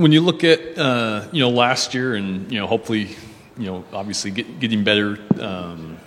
When 0.00 0.12
you 0.12 0.22
look 0.22 0.44
at 0.44 0.78
uh, 0.78 1.28
you 1.30 1.40
know 1.40 1.50
last 1.50 1.92
year 1.92 2.14
and 2.14 2.50
you 2.50 2.58
know 2.58 2.66
hopefully 2.66 3.08
you 3.58 3.66
know 3.66 3.84
obviously 3.92 4.30
get, 4.30 4.58
getting 4.58 4.82
better 4.82 5.18
um, 5.38 5.98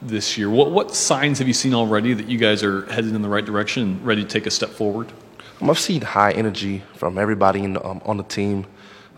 this 0.00 0.38
year, 0.38 0.48
what 0.48 0.70
what 0.70 0.94
signs 0.94 1.38
have 1.38 1.46
you 1.46 1.52
seen 1.52 1.74
already 1.74 2.14
that 2.14 2.30
you 2.30 2.38
guys 2.38 2.62
are 2.62 2.86
headed 2.86 3.14
in 3.14 3.20
the 3.20 3.28
right 3.28 3.44
direction 3.44 3.82
and 3.82 4.06
ready 4.06 4.22
to 4.22 4.26
take 4.26 4.46
a 4.46 4.50
step 4.50 4.70
forward? 4.70 5.12
Um, 5.60 5.68
I've 5.68 5.78
seen 5.78 6.00
high 6.00 6.32
energy 6.32 6.82
from 6.94 7.18
everybody 7.18 7.62
in, 7.62 7.76
um, 7.76 8.00
on 8.06 8.16
the 8.16 8.22
team. 8.22 8.64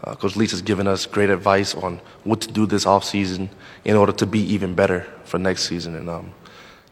Uh, 0.03 0.17
Coach 0.17 0.35
Leach 0.35 0.51
has 0.51 0.63
given 0.63 0.89
us 0.89 1.07
great 1.07 1.31
advice 1.31 1.73
on 1.73 2.01
what 2.25 2.41
to 2.41 2.51
do 2.51 2.67
this 2.67 2.85
offseason 2.85 3.51
in 3.85 3.95
order 3.95 4.13
to 4.15 4.27
be 4.27 4.41
even 4.41 4.75
better 4.75 5.07
for 5.23 5.39
next 5.39 5.69
season. 5.69 5.95
And 5.95 6.11
um, 6.11 6.35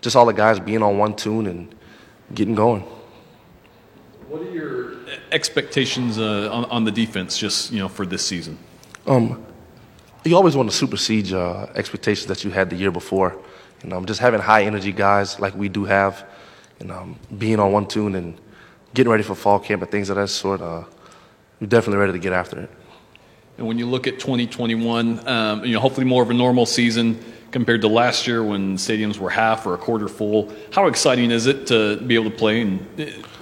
just 0.01 0.15
all 0.15 0.27
the 0.27 0.33
guys 0.33 0.61
being 0.61 0.81
on 0.81 0.97
one 0.97 1.17
tune 1.17 1.49
and 1.49 1.75
getting 2.33 2.55
going. 2.55 2.83
What 4.29 4.43
are 4.43 4.51
your 4.53 4.93
expectations 5.33 6.19
uh, 6.19 6.51
on, 6.53 6.65
on, 6.67 6.85
the 6.85 6.91
defense, 6.91 7.39
just 7.39 7.73
you 7.73 7.79
know, 7.79 7.89
for 7.89 8.07
this 8.07 8.25
season? 8.25 8.59
Um, 9.07 9.45
you 10.25 10.37
always 10.37 10.57
want 10.57 10.71
to 10.71 10.77
supersede 10.77 11.33
uh, 11.33 11.67
expectations 11.75 12.27
that 12.27 12.45
you 12.45 12.51
had 12.51 12.71
the 12.71 12.77
year 12.77 12.91
before. 12.91 13.37
And 13.83 13.93
um, 13.93 14.05
just 14.07 14.21
having 14.21 14.41
high 14.41 14.65
energy 14.65 14.93
guys 14.93 15.41
like 15.41 15.55
we 15.55 15.69
do 15.69 15.85
have, 15.85 16.27
and 16.81 16.93
um, 16.93 17.19
being 17.39 17.59
on 17.59 17.73
one 17.73 17.87
tune 17.87 18.15
and 18.15 18.39
getting 18.95 19.11
ready 19.11 19.23
for 19.23 19.35
fall 19.35 19.59
camp 19.59 19.83
and 19.83 19.91
things 19.91 20.11
of 20.11 20.17
that 20.17 20.29
sort, 20.29 20.61
uh, 20.61 20.85
we're 21.61 21.67
definitely 21.67 21.99
ready 21.99 22.13
to 22.13 22.19
get 22.19 22.33
after 22.33 22.61
it. 22.61 22.71
And 23.59 23.67
when 23.67 23.79
you 23.79 23.87
look 23.87 24.07
at 24.07 24.19
2021, 24.19 25.27
um, 25.29 25.65
you 25.65 25.75
know, 25.75 25.81
hopefully 25.81 26.07
more 26.07 26.23
of 26.23 26.31
a 26.31 26.35
normal 26.35 26.67
season 26.67 27.23
compared 27.51 27.81
to 27.83 27.89
last 27.89 28.27
year 28.27 28.43
when 28.43 28.77
stadiums 28.77 29.19
were 29.19 29.31
half 29.31 29.67
or 29.67 29.75
a 29.75 29.79
quarter 29.79 30.09
full. 30.09 30.53
How 30.73 30.87
exciting 30.87 31.31
is 31.31 31.47
it 31.47 31.67
to 31.69 31.97
be 31.99 32.15
able 32.15 32.31
to 32.31 32.37
play 32.37 32.61
in, 32.61 32.87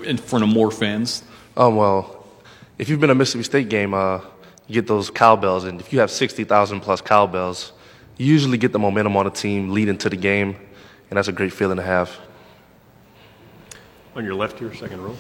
in 0.04 0.16
front 0.16 0.44
of 0.44 0.48
more 0.48 0.70
fans? 0.70 1.22
Um, 1.58 1.74
well, 1.74 2.24
if 2.78 2.88
you've 2.88 3.00
been 3.00 3.10
a 3.10 3.16
Mississippi 3.16 3.42
State 3.42 3.68
game, 3.68 3.92
uh, 3.92 4.20
you 4.68 4.74
get 4.74 4.86
those 4.86 5.10
cowbells, 5.10 5.64
and 5.64 5.80
if 5.80 5.92
you 5.92 5.98
have 5.98 6.08
60,000 6.08 6.80
plus 6.80 7.00
cowbells, 7.00 7.72
you 8.16 8.26
usually 8.26 8.58
get 8.58 8.70
the 8.70 8.78
momentum 8.78 9.16
on 9.16 9.24
the 9.24 9.32
team 9.32 9.70
leading 9.70 9.98
to 9.98 10.08
the 10.08 10.16
game, 10.16 10.54
and 11.10 11.16
that's 11.16 11.26
a 11.26 11.32
great 11.32 11.52
feeling 11.52 11.78
to 11.78 11.82
have. 11.82 12.16
On 14.14 14.24
your 14.24 14.36
left 14.36 14.60
here, 14.60 14.72
second 14.72 15.02
row. 15.02 15.16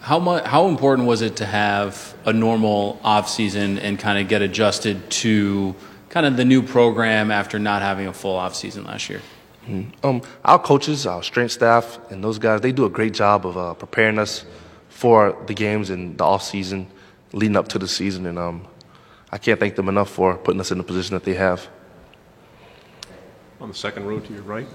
How 0.00 0.18
much? 0.18 0.46
How 0.46 0.68
important 0.68 1.06
was 1.06 1.20
it 1.20 1.36
to 1.36 1.44
have 1.44 2.14
a 2.24 2.32
normal 2.32 2.98
off 3.04 3.28
season 3.28 3.78
and 3.78 3.98
kind 3.98 4.18
of 4.18 4.26
get 4.26 4.40
adjusted 4.40 5.10
to 5.10 5.76
kind 6.08 6.24
of 6.24 6.38
the 6.38 6.46
new 6.46 6.62
program 6.62 7.30
after 7.30 7.58
not 7.58 7.82
having 7.82 8.06
a 8.06 8.12
full 8.14 8.36
off 8.36 8.54
season 8.54 8.84
last 8.84 9.10
year? 9.10 9.20
Mm-hmm. 9.66 10.06
Um, 10.06 10.22
our 10.46 10.58
coaches, 10.58 11.04
our 11.04 11.22
strength 11.22 11.52
staff, 11.52 11.98
and 12.10 12.24
those 12.24 12.38
guys, 12.38 12.62
they 12.62 12.72
do 12.72 12.86
a 12.86 12.90
great 12.90 13.12
job 13.12 13.44
of 13.44 13.58
uh, 13.58 13.74
preparing 13.74 14.18
us 14.18 14.46
for 15.00 15.34
the 15.46 15.54
games 15.54 15.88
and 15.88 16.18
the 16.18 16.24
off 16.24 16.42
season, 16.42 16.86
leading 17.32 17.56
up 17.56 17.66
to 17.68 17.78
the 17.78 17.88
season, 17.88 18.26
and 18.26 18.38
um, 18.38 18.68
I 19.32 19.38
can't 19.38 19.58
thank 19.58 19.74
them 19.74 19.88
enough 19.88 20.10
for 20.10 20.36
putting 20.36 20.60
us 20.60 20.72
in 20.72 20.76
the 20.76 20.84
position 20.84 21.14
that 21.14 21.24
they 21.24 21.32
have. 21.32 21.66
On 23.62 23.68
the 23.68 23.74
second 23.74 24.04
row 24.04 24.20
to 24.20 24.32
your 24.34 24.42
right. 24.42 24.66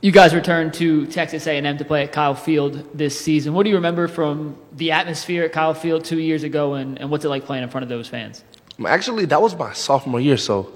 You 0.00 0.10
guys 0.10 0.34
returned 0.34 0.74
to 0.74 1.06
Texas 1.06 1.46
A&M 1.46 1.78
to 1.78 1.84
play 1.84 2.02
at 2.02 2.10
Kyle 2.10 2.34
Field 2.34 2.88
this 2.92 3.16
season. 3.20 3.54
What 3.54 3.62
do 3.62 3.70
you 3.70 3.76
remember 3.76 4.08
from 4.08 4.56
the 4.72 4.90
atmosphere 4.90 5.44
at 5.44 5.52
Kyle 5.52 5.74
Field 5.74 6.04
two 6.04 6.18
years 6.18 6.42
ago, 6.42 6.74
and, 6.74 6.98
and 7.00 7.08
what's 7.08 7.24
it 7.24 7.28
like 7.28 7.44
playing 7.44 7.62
in 7.62 7.68
front 7.68 7.84
of 7.84 7.88
those 7.88 8.08
fans? 8.08 8.42
Actually, 8.84 9.26
that 9.26 9.40
was 9.40 9.54
my 9.54 9.72
sophomore 9.72 10.20
year, 10.20 10.38
so, 10.38 10.72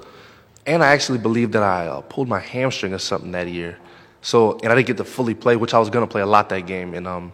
and 0.65 0.85
I 0.85 0.93
actually 0.93 1.19
believe 1.19 1.51
that 1.53 1.65
I 1.65 1.89
uh, 1.89 2.03
pulled 2.03 2.29
my 2.29 2.39
hamstring 2.39 2.95
or 2.95 2.99
something 2.99 3.33
that 3.33 3.49
year. 3.49 3.79
So, 4.23 4.61
and 4.63 4.71
I 4.71 4.77
didn't 4.77 4.87
get 4.87 4.97
to 4.99 5.05
fully 5.05 5.35
play, 5.35 5.57
which 5.57 5.75
I 5.75 5.81
was 5.81 5.91
going 5.91 6.07
to 6.07 6.11
play 6.11 6.23
a 6.23 6.27
lot 6.27 6.49
that 6.51 6.69
game, 6.69 6.95
and 6.95 7.09
um, 7.09 7.33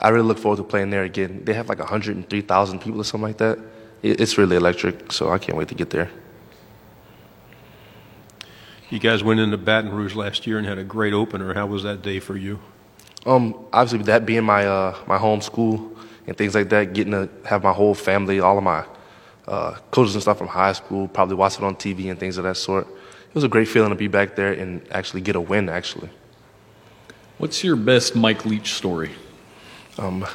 I 0.00 0.08
really 0.08 0.26
look 0.26 0.38
forward 0.38 0.56
to 0.56 0.64
playing 0.64 0.90
there 0.90 1.04
again. 1.04 1.44
They 1.44 1.52
have 1.52 1.68
like 1.68 1.78
103,000 1.78 2.78
people 2.80 3.00
or 3.00 3.04
something 3.04 3.28
like 3.28 3.38
that. 3.38 3.58
It's 4.02 4.38
really 4.38 4.56
electric, 4.56 5.12
so 5.12 5.30
I 5.30 5.38
can't 5.38 5.58
wait 5.58 5.68
to 5.68 5.74
get 5.74 5.90
there. 5.90 6.10
You 8.88 8.98
guys 8.98 9.22
went 9.22 9.40
into 9.40 9.58
Baton 9.58 9.92
Rouge 9.92 10.14
last 10.14 10.46
year 10.46 10.58
and 10.58 10.66
had 10.66 10.78
a 10.78 10.84
great 10.84 11.12
opener. 11.12 11.52
How 11.52 11.66
was 11.66 11.82
that 11.82 12.02
day 12.02 12.18
for 12.18 12.36
you? 12.36 12.58
Um, 13.26 13.66
obviously, 13.72 14.04
that 14.06 14.24
being 14.24 14.42
my 14.42 14.66
uh, 14.66 14.96
my 15.06 15.18
home 15.18 15.42
school 15.42 15.96
and 16.26 16.36
things 16.36 16.54
like 16.54 16.70
that, 16.70 16.94
getting 16.94 17.12
to 17.12 17.28
have 17.44 17.62
my 17.62 17.72
whole 17.72 17.94
family, 17.94 18.40
all 18.40 18.56
of 18.56 18.64
my 18.64 18.84
uh, 19.46 19.72
coaches 19.90 20.14
and 20.14 20.22
stuff 20.22 20.38
from 20.38 20.48
high 20.48 20.72
school, 20.72 21.06
probably 21.08 21.36
watch 21.36 21.58
it 21.58 21.62
on 21.62 21.76
TV 21.76 22.10
and 22.10 22.18
things 22.18 22.38
of 22.38 22.44
that 22.44 22.56
sort. 22.56 22.86
It 22.88 23.34
was 23.34 23.44
a 23.44 23.48
great 23.48 23.68
feeling 23.68 23.90
to 23.90 23.96
be 23.96 24.08
back 24.08 24.34
there 24.34 24.52
and 24.52 24.80
actually 24.90 25.20
get 25.20 25.36
a 25.36 25.40
win. 25.40 25.68
Actually, 25.68 26.08
what's 27.36 27.62
your 27.62 27.76
best 27.76 28.16
Mike 28.16 28.46
Leach 28.46 28.72
story? 28.74 29.10
Um, 30.00 30.26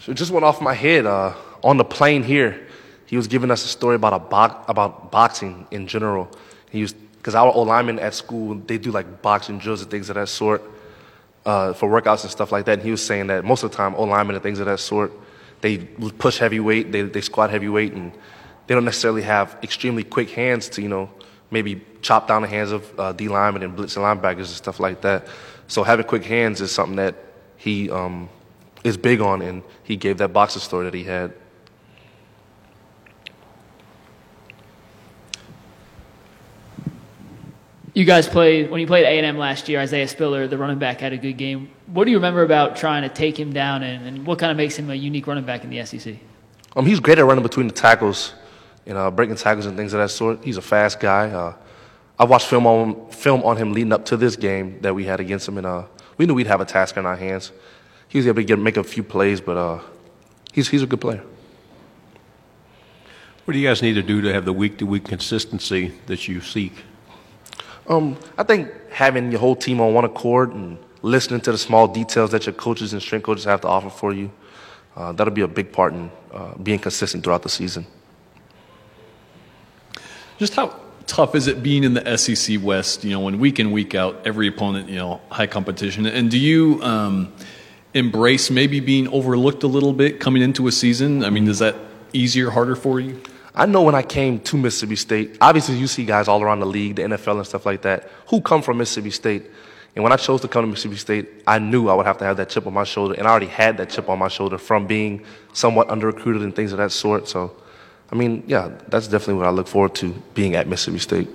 so 0.00 0.10
it 0.10 0.16
just 0.16 0.32
went 0.32 0.44
off 0.44 0.60
my 0.60 0.74
head 0.74 1.06
uh, 1.06 1.34
on 1.62 1.76
the 1.76 1.84
plane 1.84 2.24
here. 2.24 2.66
He 3.06 3.16
was 3.16 3.28
giving 3.28 3.50
us 3.52 3.64
a 3.64 3.68
story 3.68 3.94
about 3.94 4.12
a 4.12 4.18
bo- 4.18 4.64
about 4.68 5.12
boxing 5.12 5.66
in 5.70 5.86
general. 5.86 6.28
He 6.70 6.82
was 6.82 6.92
because 6.92 7.36
our 7.36 7.52
O 7.54 7.62
linemen 7.62 8.00
at 8.00 8.12
school, 8.14 8.56
they 8.56 8.76
do 8.76 8.90
like 8.90 9.22
boxing 9.22 9.58
drills 9.58 9.82
and 9.82 9.90
things 9.90 10.10
of 10.10 10.16
that 10.16 10.28
sort 10.28 10.62
uh, 11.44 11.72
for 11.72 11.88
workouts 11.88 12.22
and 12.22 12.30
stuff 12.30 12.50
like 12.50 12.64
that. 12.66 12.74
And 12.74 12.82
he 12.82 12.90
was 12.90 13.04
saying 13.04 13.28
that 13.28 13.44
most 13.44 13.62
of 13.62 13.70
the 13.70 13.76
time, 13.76 13.94
O 13.94 14.02
linemen 14.02 14.34
and 14.34 14.42
things 14.42 14.58
of 14.58 14.66
that 14.66 14.80
sort, 14.80 15.12
they 15.60 15.78
push 15.78 16.38
heavy 16.38 16.60
weight, 16.60 16.92
they, 16.92 17.02
they 17.02 17.20
squat 17.20 17.50
heavy 17.50 17.68
weight, 17.68 17.92
and 17.92 18.12
they 18.66 18.74
don't 18.74 18.84
necessarily 18.84 19.22
have 19.22 19.56
extremely 19.62 20.02
quick 20.02 20.30
hands 20.30 20.68
to, 20.70 20.82
you 20.82 20.88
know, 20.88 21.10
maybe 21.50 21.80
chop 22.02 22.26
down 22.26 22.42
the 22.42 22.48
hands 22.48 22.72
of 22.72 23.00
uh, 23.00 23.12
D 23.12 23.28
linemen 23.28 23.62
and 23.62 23.76
blitzing 23.76 24.02
linebackers 24.02 24.38
and 24.38 24.48
stuff 24.48 24.80
like 24.80 25.00
that. 25.02 25.28
So 25.68 25.84
having 25.84 26.06
quick 26.06 26.24
hands 26.24 26.60
is 26.60 26.72
something 26.72 26.96
that 26.96 27.14
he 27.56 27.90
um, 27.90 28.28
is 28.84 28.96
big 28.96 29.20
on, 29.20 29.42
and 29.42 29.62
he 29.82 29.96
gave 29.96 30.18
that 30.18 30.32
boxing 30.32 30.62
story 30.62 30.84
that 30.84 30.94
he 30.94 31.04
had. 31.04 31.32
You 37.96 38.04
guys 38.04 38.28
played 38.28 38.70
when 38.70 38.82
you 38.82 38.86
played 38.86 39.06
A 39.06 39.16
and 39.16 39.24
M 39.24 39.38
last 39.38 39.70
year. 39.70 39.80
Isaiah 39.80 40.06
Spiller, 40.06 40.46
the 40.46 40.58
running 40.58 40.78
back, 40.78 41.00
had 41.00 41.14
a 41.14 41.16
good 41.16 41.38
game. 41.38 41.70
What 41.86 42.04
do 42.04 42.10
you 42.10 42.18
remember 42.18 42.42
about 42.42 42.76
trying 42.76 43.02
to 43.02 43.08
take 43.08 43.40
him 43.40 43.54
down, 43.54 43.82
and, 43.82 44.06
and 44.06 44.26
what 44.26 44.38
kind 44.38 44.50
of 44.50 44.58
makes 44.58 44.76
him 44.76 44.90
a 44.90 44.94
unique 44.94 45.26
running 45.26 45.46
back 45.46 45.64
in 45.64 45.70
the 45.70 45.82
SEC? 45.86 46.16
Um, 46.76 46.84
he's 46.84 47.00
great 47.00 47.18
at 47.18 47.24
running 47.24 47.42
between 47.42 47.68
the 47.68 47.72
tackles, 47.72 48.34
you 48.84 48.92
know, 48.92 49.10
breaking 49.10 49.36
tackles 49.36 49.64
and 49.64 49.78
things 49.78 49.94
of 49.94 50.00
that 50.00 50.10
sort. 50.10 50.44
He's 50.44 50.58
a 50.58 50.62
fast 50.62 51.00
guy. 51.00 51.30
Uh, 51.30 51.54
I 52.18 52.24
watched 52.24 52.48
film 52.48 52.66
on 52.66 53.10
film 53.10 53.42
on 53.44 53.56
him 53.56 53.72
leading 53.72 53.94
up 53.94 54.04
to 54.06 54.18
this 54.18 54.36
game 54.36 54.78
that 54.82 54.94
we 54.94 55.04
had 55.04 55.18
against 55.18 55.48
him, 55.48 55.56
and 55.56 55.66
uh, 55.66 55.84
we 56.18 56.26
knew 56.26 56.34
we'd 56.34 56.46
have 56.48 56.60
a 56.60 56.66
task 56.66 56.98
in 56.98 57.06
our 57.06 57.16
hands. 57.16 57.50
He 58.08 58.18
was 58.18 58.26
able 58.26 58.36
to 58.36 58.44
get 58.44 58.58
make 58.58 58.76
a 58.76 58.84
few 58.84 59.02
plays, 59.02 59.40
but 59.40 59.56
uh, 59.56 59.80
he's 60.52 60.68
he's 60.68 60.82
a 60.82 60.86
good 60.86 61.00
player. 61.00 61.22
What 63.44 63.52
do 63.52 63.60
you 63.60 63.68
guys 63.68 63.80
need 63.80 63.94
to 63.94 64.02
do 64.02 64.20
to 64.22 64.32
have 64.32 64.44
the 64.44 64.52
week 64.52 64.78
to 64.78 64.86
week 64.86 65.04
consistency 65.04 65.92
that 66.06 66.26
you 66.26 66.40
seek? 66.40 66.72
Um, 67.88 68.16
I 68.36 68.42
think 68.42 68.72
having 68.90 69.30
your 69.30 69.38
whole 69.38 69.54
team 69.54 69.80
on 69.80 69.94
one 69.94 70.04
accord 70.04 70.52
and 70.52 70.78
listening 71.02 71.40
to 71.42 71.52
the 71.52 71.58
small 71.58 71.86
details 71.86 72.32
that 72.32 72.46
your 72.46 72.54
coaches 72.54 72.92
and 72.92 73.00
strength 73.00 73.22
coaches 73.22 73.44
have 73.44 73.60
to 73.60 73.68
offer 73.68 73.88
for 73.88 74.12
you, 74.12 74.32
uh, 74.96 75.12
that'll 75.12 75.32
be 75.32 75.42
a 75.42 75.48
big 75.48 75.70
part 75.70 75.92
in 75.92 76.10
uh, 76.32 76.54
being 76.54 76.80
consistent 76.80 77.22
throughout 77.22 77.42
the 77.42 77.48
season. 77.48 77.86
Just 80.38 80.54
how 80.54 80.74
tough 81.06 81.34
is 81.34 81.46
it 81.46 81.62
being 81.62 81.84
in 81.84 81.94
the 81.94 82.16
SEC 82.16 82.60
West? 82.60 83.04
You 83.04 83.10
know, 83.10 83.20
when 83.20 83.38
week 83.38 83.60
in 83.60 83.70
week 83.70 83.94
out, 83.94 84.26
every 84.26 84.48
opponent, 84.48 84.88
you 84.88 84.96
know, 84.96 85.20
high 85.30 85.46
competition. 85.46 86.04
And 86.06 86.30
do 86.30 86.38
you 86.38 86.82
um, 86.82 87.32
embrace 87.94 88.50
maybe 88.50 88.80
being 88.80 89.08
overlooked 89.08 89.62
a 89.62 89.66
little 89.66 89.92
bit 89.92 90.20
coming 90.20 90.42
into 90.42 90.66
a 90.66 90.72
season? 90.72 91.24
I 91.24 91.30
mean, 91.30 91.48
is 91.48 91.60
that 91.60 91.76
easier, 92.12 92.50
harder 92.50 92.76
for 92.76 93.00
you? 93.00 93.20
I 93.54 93.64
know 93.64 93.82
when 93.82 93.94
I 93.94 94.02
came 94.02 94.40
to 94.40 94.56
Mississippi 94.56 94.96
State, 94.96 95.38
obviously 95.40 95.76
you 95.76 95.86
see 95.86 96.04
guys 96.04 96.28
all 96.28 96.42
around 96.42 96.60
the 96.60 96.66
league, 96.66 96.96
the 96.96 97.02
NFL 97.02 97.38
and 97.38 97.46
stuff 97.46 97.64
like 97.64 97.82
that, 97.82 98.10
who 98.28 98.42
come 98.42 98.60
from 98.60 98.78
Mississippi 98.78 99.10
State. 99.10 99.44
And 99.94 100.02
when 100.02 100.12
I 100.12 100.16
chose 100.16 100.42
to 100.42 100.48
come 100.48 100.64
to 100.64 100.66
Mississippi 100.66 100.96
State, 100.96 101.28
I 101.46 101.58
knew 101.58 101.88
I 101.88 101.94
would 101.94 102.04
have 102.04 102.18
to 102.18 102.24
have 102.24 102.36
that 102.36 102.50
chip 102.50 102.66
on 102.66 102.74
my 102.74 102.84
shoulder, 102.84 103.14
and 103.14 103.26
I 103.26 103.30
already 103.30 103.46
had 103.46 103.78
that 103.78 103.88
chip 103.88 104.10
on 104.10 104.18
my 104.18 104.28
shoulder 104.28 104.58
from 104.58 104.86
being 104.86 105.24
somewhat 105.54 105.88
under 105.88 106.06
recruited 106.06 106.42
and 106.42 106.54
things 106.54 106.72
of 106.72 106.78
that 106.78 106.92
sort. 106.92 107.28
So, 107.28 107.56
I 108.12 108.14
mean, 108.14 108.44
yeah, 108.46 108.72
that's 108.88 109.08
definitely 109.08 109.34
what 109.34 109.46
I 109.46 109.50
look 109.50 109.68
forward 109.68 109.94
to 109.96 110.10
being 110.34 110.54
at 110.54 110.68
Mississippi 110.68 110.98
State. 110.98 111.28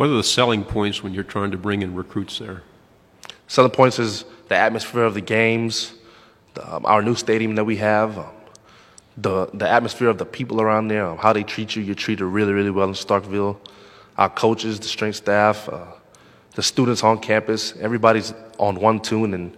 What 0.00 0.08
are 0.08 0.16
the 0.16 0.24
selling 0.24 0.64
points 0.64 1.02
when 1.02 1.12
you're 1.12 1.24
trying 1.24 1.50
to 1.50 1.58
bring 1.58 1.82
in 1.82 1.94
recruits 1.94 2.38
there? 2.38 2.62
Selling 3.48 3.70
points 3.70 3.98
is 3.98 4.24
the 4.48 4.56
atmosphere 4.56 5.02
of 5.02 5.12
the 5.12 5.20
games, 5.20 5.92
the, 6.54 6.74
um, 6.74 6.86
our 6.86 7.02
new 7.02 7.14
stadium 7.14 7.54
that 7.56 7.66
we 7.66 7.76
have, 7.76 8.16
um, 8.16 8.30
the 9.18 9.50
the 9.52 9.68
atmosphere 9.68 10.08
of 10.08 10.16
the 10.16 10.24
people 10.24 10.62
around 10.62 10.88
there, 10.88 11.04
um, 11.04 11.18
how 11.18 11.34
they 11.34 11.42
treat 11.42 11.76
you. 11.76 11.82
You're 11.82 11.94
treated 11.94 12.24
really, 12.24 12.54
really 12.54 12.70
well 12.70 12.88
in 12.88 12.94
Starkville. 12.94 13.58
Our 14.16 14.30
coaches, 14.30 14.80
the 14.80 14.88
strength 14.88 15.16
staff, 15.16 15.68
uh, 15.68 15.84
the 16.54 16.62
students 16.62 17.04
on 17.04 17.18
campus, 17.18 17.74
everybody's 17.76 18.32
on 18.58 18.76
one 18.76 19.00
tune 19.00 19.34
and 19.34 19.54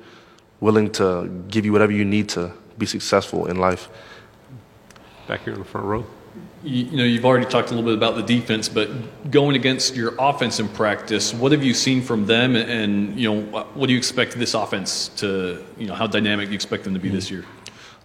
willing 0.58 0.90
to 0.94 1.44
give 1.50 1.64
you 1.64 1.70
whatever 1.70 1.92
you 1.92 2.04
need 2.04 2.28
to 2.30 2.52
be 2.78 2.86
successful 2.86 3.46
in 3.46 3.58
life. 3.58 3.88
Back 5.28 5.44
here 5.44 5.52
in 5.52 5.60
the 5.60 5.64
front 5.64 5.86
row. 5.86 6.04
You, 6.64 6.84
you 6.84 6.96
know, 6.96 7.04
you've 7.04 7.24
already 7.24 7.46
talked 7.46 7.70
a 7.70 7.74
little 7.74 7.90
bit 7.90 7.94
about 7.96 8.14
the 8.14 8.22
defense, 8.22 8.68
but 8.68 9.30
going 9.30 9.56
against 9.56 9.96
your 9.96 10.14
offense 10.18 10.60
in 10.60 10.68
practice, 10.68 11.34
what 11.34 11.52
have 11.52 11.64
you 11.64 11.74
seen 11.74 12.02
from 12.02 12.26
them, 12.26 12.54
and 12.56 13.18
you 13.18 13.32
know, 13.32 13.40
what 13.40 13.76
what 13.76 13.86
do 13.88 13.92
you 13.92 13.98
expect 13.98 14.34
this 14.34 14.54
offense 14.54 15.08
to, 15.16 15.62
you 15.76 15.86
know, 15.86 15.94
how 15.94 16.06
dynamic 16.06 16.46
do 16.46 16.52
you 16.52 16.56
expect 16.56 16.84
them 16.84 16.94
to 16.94 17.00
be 17.00 17.08
this 17.08 17.30
year? 17.30 17.44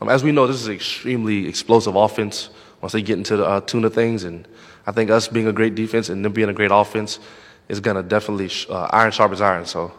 Um, 0.01 0.09
as 0.09 0.24
we 0.24 0.31
know, 0.31 0.47
this 0.47 0.57
is 0.57 0.68
an 0.68 0.74
extremely 0.74 1.47
explosive 1.47 1.95
offense 1.95 2.50
once 2.81 2.94
they 2.94 3.01
get 3.01 3.18
into 3.18 3.38
the 3.38 3.45
uh, 3.45 3.62
tune 3.62 3.85
of 3.85 3.94
things. 3.94 4.24
And 4.24 4.47
I 4.85 4.91
think 4.91 5.09
us 5.09 5.27
being 5.27 5.47
a 5.47 5.53
great 5.53 5.75
defense 5.75 6.09
and 6.09 6.23
them 6.23 6.33
being 6.33 6.50
a 6.50 6.53
great 6.53 6.71
offense 6.71 7.19
is 7.68 7.80
going 7.80 7.97
to 7.97 8.03
definitely 8.03 8.47
sh- 8.50 8.68
uh, 8.69 8.88
iron 8.91 9.12
sharp 9.12 9.31
as 9.31 9.41
iron. 9.41 9.65
So 9.65 9.91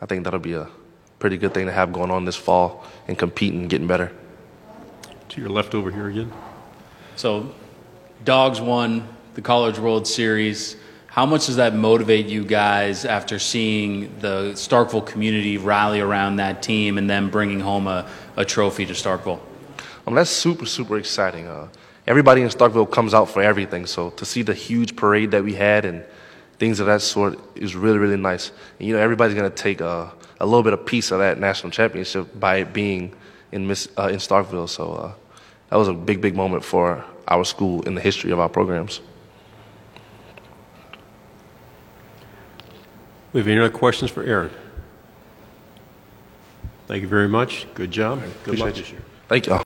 I 0.00 0.06
think 0.06 0.24
that'll 0.24 0.38
be 0.38 0.52
a 0.52 0.68
pretty 1.18 1.36
good 1.36 1.54
thing 1.54 1.66
to 1.66 1.72
have 1.72 1.92
going 1.92 2.10
on 2.10 2.24
this 2.24 2.36
fall 2.36 2.84
and 3.06 3.18
competing 3.18 3.60
and 3.60 3.70
getting 3.70 3.86
better. 3.86 4.12
To 5.30 5.40
your 5.40 5.50
left 5.50 5.74
over 5.74 5.90
here 5.90 6.08
again. 6.08 6.32
So, 7.16 7.52
Dogs 8.24 8.60
won 8.60 9.08
the 9.34 9.42
College 9.42 9.78
World 9.78 10.06
Series. 10.06 10.76
How 11.06 11.24
much 11.24 11.46
does 11.46 11.56
that 11.56 11.74
motivate 11.74 12.26
you 12.26 12.44
guys 12.44 13.04
after 13.04 13.38
seeing 13.38 14.18
the 14.20 14.52
Starkville 14.52 15.06
community 15.06 15.56
rally 15.56 16.00
around 16.00 16.36
that 16.36 16.62
team 16.62 16.98
and 16.98 17.08
then 17.08 17.30
bringing 17.30 17.60
home 17.60 17.86
a, 17.86 18.08
a 18.36 18.44
trophy 18.44 18.86
to 18.86 18.92
Starkville? 18.92 19.40
Um, 20.06 20.14
that's 20.14 20.30
super, 20.30 20.66
super 20.66 20.98
exciting. 20.98 21.46
Uh, 21.46 21.68
everybody 22.06 22.42
in 22.42 22.48
Starkville 22.48 22.90
comes 22.90 23.14
out 23.14 23.26
for 23.26 23.42
everything. 23.42 23.86
So 23.86 24.10
to 24.10 24.24
see 24.24 24.42
the 24.42 24.54
huge 24.54 24.96
parade 24.96 25.30
that 25.30 25.44
we 25.44 25.54
had 25.54 25.84
and 25.84 26.04
things 26.58 26.80
of 26.80 26.86
that 26.86 27.02
sort 27.02 27.38
is 27.56 27.76
really, 27.76 27.98
really 27.98 28.16
nice. 28.16 28.50
And, 28.78 28.88
you 28.88 28.94
know, 28.94 29.00
everybody's 29.00 29.36
going 29.36 29.50
to 29.50 29.56
take 29.56 29.80
a, 29.80 30.12
a 30.40 30.46
little 30.46 30.62
bit 30.62 30.72
of 30.72 30.84
piece 30.84 31.10
of 31.10 31.20
that 31.20 31.38
national 31.38 31.70
championship 31.70 32.38
by 32.38 32.56
it 32.56 32.72
being 32.72 33.14
in, 33.52 33.66
Miss, 33.66 33.88
uh, 33.96 34.08
in 34.08 34.16
Starkville. 34.16 34.68
So 34.68 34.92
uh, 34.92 35.12
that 35.70 35.76
was 35.76 35.88
a 35.88 35.92
big, 35.92 36.20
big 36.20 36.34
moment 36.34 36.64
for 36.64 37.04
our 37.26 37.44
school 37.44 37.82
in 37.82 37.94
the 37.94 38.00
history 38.00 38.30
of 38.30 38.40
our 38.40 38.48
programs. 38.48 39.00
We 43.32 43.40
have 43.40 43.48
any 43.48 43.60
other 43.60 43.70
questions 43.70 44.10
for 44.10 44.22
Aaron? 44.22 44.50
Thank 46.86 47.02
you 47.02 47.08
very 47.08 47.28
much. 47.28 47.66
Good 47.74 47.90
job. 47.90 48.20
Good 48.44 48.58
luck 48.58 48.70
Appreciate 48.70 48.74
this 48.76 48.88
you. 48.90 48.96
year. 48.96 49.04
Thank 49.28 49.46
y'all. 49.46 49.56